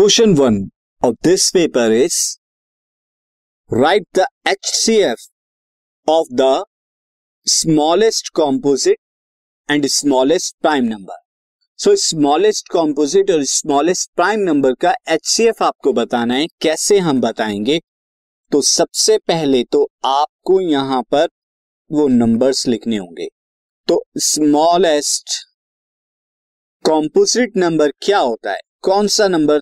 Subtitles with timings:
[0.00, 0.70] Question 1
[1.02, 2.38] of this paper is,
[3.72, 5.16] write the HCF
[6.08, 6.64] of the
[7.48, 8.98] smallest composite
[9.70, 11.16] and smallest prime number.
[11.78, 16.98] So smallest composite और smallest prime number का H C F आपको बताना है, कैसे
[16.98, 17.80] हम बताएँगे?
[18.52, 21.28] तो सबसे पहले तो आपको यहाँ पर
[21.92, 23.28] वो नंबर्स लिखने होंगे।
[23.88, 25.30] तो स्मॉलेस्ट
[26.84, 28.60] कॉम्पोजिट नंबर क्या होता है?
[28.82, 29.60] कौन सा नंबर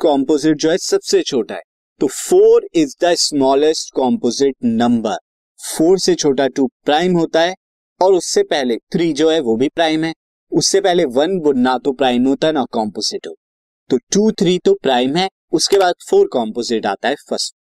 [0.00, 1.62] कॉम्पोजिट जो है सबसे छोटा है।
[2.00, 5.16] तो four is the smallest composite number
[5.60, 7.54] four से छोटा टू प्राइम होता है
[8.00, 10.12] और उससे पहले थ्री जो है वो भी प्राइम है।
[10.52, 13.34] उससे पहले वन ना तो प्राइम होता है ना कॉम्पोजिट हो।
[13.90, 17.54] तो टू थ्री तो प्राइम है, उसके बाद फोर कॉम्पोजिट आता है फ़र्स्ट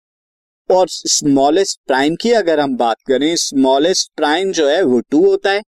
[0.70, 5.50] और स्मॉलेस्ट प्राइम की अगर हम बात करें स्मॉलेस्ट प्राइम जो है वो टू होता
[5.50, 5.62] है।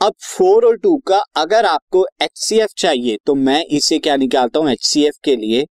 [0.00, 4.70] अब फोर और टू का अगर आपको एचसीएफ चाहिए तो मैं इसे क्या निकालता हूँ
[4.70, 5.64] एच के लिए?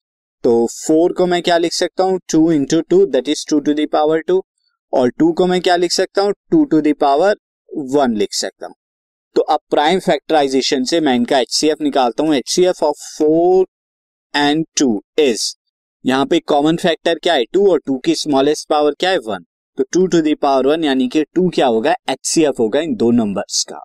[0.44, 2.19] तो फोर को मैं क्या लिख सकता हूँ?
[2.33, 4.42] Two into two that is two to the power two
[4.92, 6.33] और टू को मैं क्या लिख सकता हूँ?
[6.50, 7.36] टू टू दावर
[7.94, 8.75] वन लिख सकता हूँ।
[9.36, 13.67] तो अब प्राइम फैक्टराइजेशन से मैं इनका एचसीएफ निकालता हूँ। H of four
[14.34, 15.52] and two is
[16.05, 17.45] यहाँ पे कॉमन फैक्टर क्या है?
[17.45, 19.19] टू और टू की स्मॉलेस्ट पावर क्या है?
[19.19, 19.45] वन
[19.78, 21.95] तो टू टू दावर वन यानी कि टू क्या होगा?
[22.11, 23.84] एचसीएफ होगा इन दो नंबर्स का।